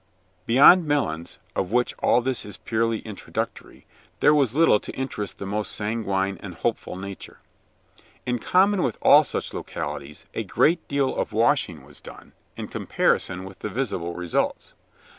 Beyond 0.47 0.85
Melons, 0.87 1.37
of 1.55 1.69
whom 1.69 1.83
all 1.99 2.21
this 2.23 2.43
is 2.43 2.57
purely 2.57 3.01
introductory, 3.01 3.85
there 4.19 4.33
was 4.33 4.55
little 4.55 4.79
to 4.79 4.91
interest 4.93 5.37
the 5.37 5.45
most 5.45 5.73
sanguine 5.73 6.39
and 6.39 6.55
hopeful 6.55 6.95
nature. 6.95 7.37
In 8.25 8.39
common 8.39 8.81
with 8.81 8.97
all 9.03 9.23
such 9.23 9.53
localities, 9.53 10.25
a 10.33 10.43
great 10.43 10.87
deal 10.87 11.15
of 11.15 11.33
washing 11.33 11.85
was 11.85 12.01
done, 12.01 12.33
in 12.57 12.67
comparison 12.67 13.43
with 13.43 13.59
the 13.59 13.69
visible 13.69 14.15
results. 14.15 14.73